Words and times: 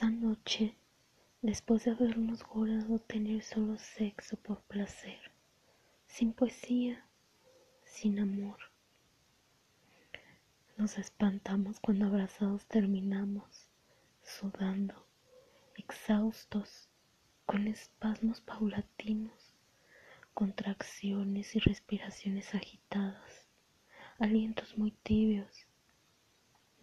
Esa 0.00 0.08
noche, 0.08 0.74
después 1.42 1.84
de 1.84 1.90
habernos 1.90 2.42
jurado 2.42 3.00
tener 3.00 3.42
solo 3.42 3.76
sexo 3.76 4.38
por 4.38 4.62
placer, 4.62 5.20
sin 6.06 6.32
poesía, 6.32 7.04
sin 7.84 8.18
amor, 8.18 8.56
nos 10.78 10.96
espantamos 10.96 11.80
cuando 11.80 12.06
abrazados 12.06 12.64
terminamos, 12.64 13.68
sudando, 14.22 15.06
exhaustos, 15.76 16.88
con 17.44 17.68
espasmos 17.68 18.40
paulatinos, 18.40 19.52
contracciones 20.32 21.54
y 21.56 21.58
respiraciones 21.58 22.54
agitadas, 22.54 23.50
alientos 24.18 24.78
muy 24.78 24.92
tibios, 24.92 25.66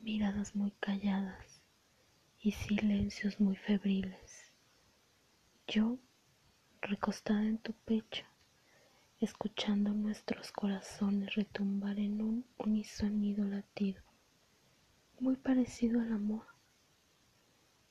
miradas 0.04 0.56
muy 0.56 0.70
calladas 0.80 1.58
y 2.48 2.54
silencios 2.54 3.42
muy 3.42 3.58
febriles. 3.58 4.54
Yo, 5.68 6.00
recostada 6.80 7.44
en 7.44 7.58
tu 7.58 7.74
pecho, 7.74 8.24
escuchando 9.20 9.92
nuestros 9.92 10.54
corazones 10.54 11.36
retumbar 11.36 12.00
en 12.00 12.22
un 12.22 12.46
unisonido 12.58 13.44
latido, 13.44 14.02
muy 15.20 15.36
parecido 15.36 16.00
al 16.00 16.14
amor, 16.14 16.46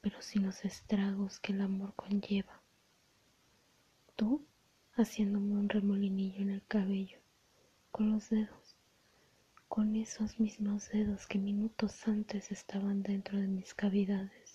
pero 0.01 0.23
sin 0.23 0.47
los 0.47 0.65
estragos 0.65 1.39
que 1.39 1.53
el 1.53 1.61
amor 1.61 1.93
conlleva. 1.95 2.63
Tú 4.17 4.47
haciéndome 4.95 5.53
un 5.53 5.69
remolinillo 5.69 6.41
en 6.41 6.49
el 6.49 6.67
cabello, 6.67 7.19
con 7.91 8.11
los 8.11 8.31
dedos, 8.31 8.75
con 9.69 9.97
esos 9.97 10.41
mismos 10.41 10.89
dedos 10.89 11.27
que 11.27 11.39
minutos 11.39 12.09
antes 12.09 12.51
estaban 12.51 13.03
dentro 13.03 13.39
de 13.39 13.49
mis 13.49 13.75
cavidades. 13.75 14.46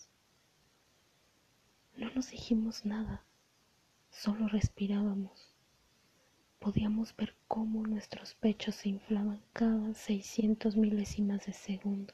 No 2.01 2.09
nos 2.13 2.31
dijimos 2.31 2.83
nada, 2.83 3.23
solo 4.09 4.49
respirábamos 4.49 5.51
podíamos 6.61 7.15
ver 7.15 7.35
cómo 7.47 7.87
nuestros 7.87 8.35
pechos 8.35 8.75
se 8.75 8.89
inflaban 8.89 9.41
cada 9.51 9.95
600 9.95 10.77
milésimas 10.77 11.47
de 11.47 11.53
segundo 11.53 12.13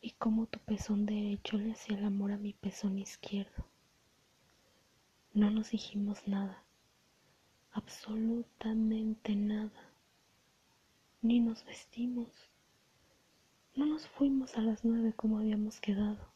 y 0.00 0.12
cómo 0.12 0.46
tu 0.46 0.58
pezón 0.60 1.04
derecho 1.04 1.58
le 1.58 1.72
hacía 1.72 1.98
el 1.98 2.04
amor 2.06 2.32
a 2.32 2.38
mi 2.38 2.54
pezón 2.54 2.98
izquierdo. 2.98 3.66
No 5.34 5.50
nos 5.50 5.70
dijimos 5.70 6.26
nada, 6.26 6.64
absolutamente 7.72 9.36
nada, 9.36 9.90
ni 11.20 11.40
nos 11.40 11.62
vestimos. 11.66 12.30
No 13.74 13.84
nos 13.84 14.08
fuimos 14.08 14.56
a 14.56 14.62
las 14.62 14.82
nueve 14.82 15.12
como 15.14 15.40
habíamos 15.40 15.78
quedado. 15.78 16.35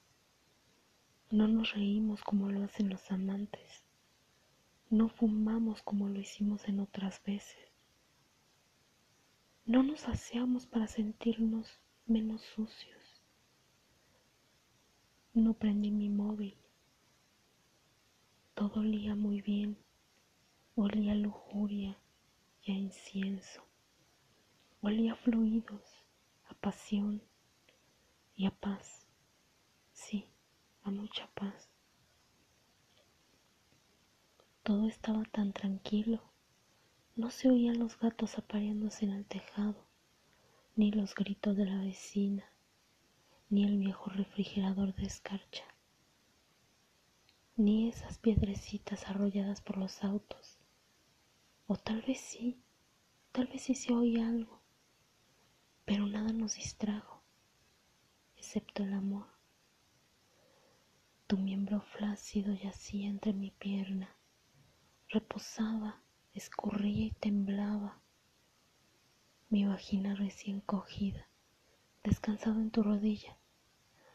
No 1.30 1.46
nos 1.46 1.74
reímos 1.74 2.24
como 2.24 2.48
lo 2.48 2.64
hacen 2.64 2.88
los 2.88 3.08
amantes. 3.12 3.84
No 4.88 5.08
fumamos 5.08 5.80
como 5.80 6.08
lo 6.08 6.18
hicimos 6.18 6.66
en 6.66 6.80
otras 6.80 7.22
veces. 7.22 7.70
No 9.64 9.84
nos 9.84 10.08
aseamos 10.08 10.66
para 10.66 10.88
sentirnos 10.88 11.80
menos 12.06 12.42
sucios. 12.42 13.22
No 15.32 15.54
prendí 15.54 15.92
mi 15.92 16.08
móvil. 16.08 16.56
Todo 18.54 18.80
olía 18.80 19.14
muy 19.14 19.40
bien. 19.40 19.78
Olía 20.74 21.12
a 21.12 21.14
lujuria 21.14 21.96
y 22.64 22.72
a 22.72 22.74
incienso. 22.74 23.62
Olía 24.80 25.12
a 25.12 25.16
fluidos, 25.16 25.84
a 26.48 26.54
pasión 26.54 27.22
y 28.34 28.46
a 28.46 28.50
paz. 28.50 29.09
Mucha 30.90 31.28
paz. 31.34 31.68
Todo 34.64 34.88
estaba 34.88 35.22
tan 35.22 35.52
tranquilo. 35.52 36.20
No 37.14 37.30
se 37.30 37.48
oían 37.48 37.78
los 37.78 37.96
gatos 37.96 38.38
apareándose 38.38 39.04
en 39.04 39.12
el 39.12 39.24
tejado, 39.24 39.86
ni 40.74 40.90
los 40.90 41.14
gritos 41.14 41.56
de 41.56 41.66
la 41.66 41.78
vecina, 41.78 42.44
ni 43.50 43.64
el 43.64 43.78
viejo 43.78 44.10
refrigerador 44.10 44.92
de 44.96 45.06
escarcha, 45.06 45.64
ni 47.56 47.88
esas 47.88 48.18
piedrecitas 48.18 49.06
arrolladas 49.06 49.60
por 49.60 49.76
los 49.76 50.02
autos. 50.02 50.58
O 51.68 51.76
tal 51.76 52.02
vez 52.02 52.18
sí, 52.20 52.60
tal 53.30 53.46
vez 53.46 53.62
sí 53.62 53.76
se 53.76 53.94
oía 53.94 54.28
algo, 54.28 54.60
pero 55.84 56.08
nada 56.08 56.32
nos 56.32 56.56
distrajo, 56.56 57.22
excepto 58.36 58.82
el 58.82 58.92
amor. 58.92 59.39
Tu 61.30 61.38
miembro 61.38 61.80
flácido 61.80 62.52
yacía 62.54 63.08
entre 63.08 63.32
mi 63.32 63.52
pierna 63.52 64.16
reposaba, 65.08 66.02
escurría 66.34 67.06
y 67.06 67.12
temblaba. 67.12 68.00
Mi 69.48 69.64
vagina 69.64 70.16
recién 70.16 70.60
cogida, 70.60 71.28
descansaba 72.02 72.60
en 72.60 72.72
tu 72.72 72.82
rodilla, 72.82 73.38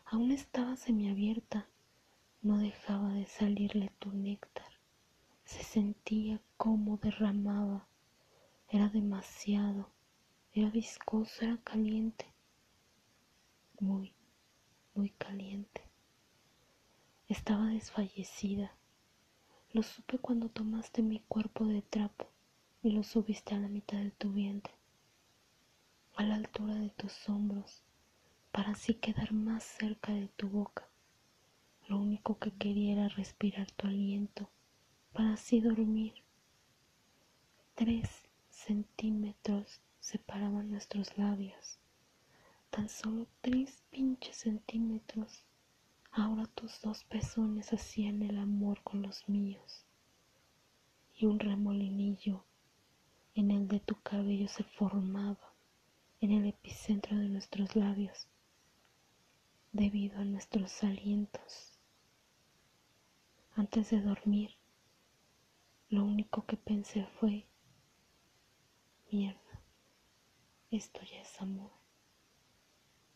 aún 0.04 0.34
estaba 0.34 0.76
semiabierta, 0.76 1.70
no 2.42 2.58
dejaba 2.58 3.14
de 3.14 3.28
salirle 3.28 3.94
tu 4.00 4.12
néctar. 4.12 4.74
Se 5.46 5.64
sentía 5.64 6.42
como 6.58 6.98
derramaba, 6.98 7.88
era 8.68 8.90
demasiado, 8.90 9.90
era 10.52 10.70
viscoso, 10.70 11.46
era 11.46 11.56
caliente, 11.64 12.26
muy, 13.80 14.14
muy 14.96 15.12
caliente. 15.12 15.85
Estaba 17.36 17.66
desfallecida 17.68 18.72
lo 19.74 19.84
supe 19.84 20.18
cuando 20.20 20.48
tomaste 20.48 21.02
mi 21.02 21.20
cuerpo 21.20 21.66
de 21.66 21.82
trapo 21.82 22.28
y 22.82 22.92
lo 22.92 23.04
subiste 23.04 23.54
a 23.54 23.60
la 23.60 23.68
mitad 23.68 23.98
de 23.98 24.12
tu 24.12 24.32
vientre, 24.32 24.74
a 26.16 26.24
la 26.24 26.36
altura 26.36 26.76
de 26.76 26.92
tus 26.92 27.28
hombros, 27.28 27.84
para 28.54 28.72
así 28.72 28.94
quedar 28.94 29.34
más 29.34 29.66
cerca 29.66 30.14
de 30.14 30.30
tu 30.30 30.48
boca. 30.48 30.88
Lo 31.90 32.00
único 32.00 32.40
que 32.40 32.52
quería 32.52 32.94
era 32.94 33.10
respirar 33.10 33.70
tu 33.72 33.88
aliento, 33.88 34.50
para 35.12 35.34
así 35.34 35.60
dormir. 35.60 36.14
Tres 37.76 38.10
centímetros 38.50 39.82
separaban 40.00 40.72
nuestros 40.72 41.18
labios, 41.18 41.80
tan 42.70 42.88
solo 42.88 43.28
tres 43.42 43.84
pinches 43.92 44.38
centímetros 44.38 45.44
Ahora 46.18 46.46
tus 46.46 46.80
dos 46.80 47.04
pezones 47.04 47.74
hacían 47.74 48.22
el 48.22 48.38
amor 48.38 48.82
con 48.84 49.02
los 49.02 49.28
míos 49.28 49.86
y 51.14 51.26
un 51.26 51.42
remolinillo 51.42 52.46
en 53.34 53.52
el 53.52 53.68
de 53.68 53.82
tu 53.82 54.02
cabello 54.02 54.48
se 54.48 54.64
formaba 54.64 55.54
en 56.22 56.32
el 56.32 56.46
epicentro 56.46 57.18
de 57.18 57.28
nuestros 57.28 57.76
labios 57.76 58.30
debido 59.74 60.18
a 60.20 60.24
nuestros 60.24 60.82
alientos. 60.86 61.78
Antes 63.54 63.90
de 63.90 64.00
dormir, 64.00 64.52
lo 65.90 66.06
único 66.06 66.46
que 66.46 66.56
pensé 66.56 67.06
fue, 67.20 67.46
mierda, 69.12 69.62
esto 70.72 71.02
ya 71.02 71.20
es 71.20 71.42
amor. 71.42 71.85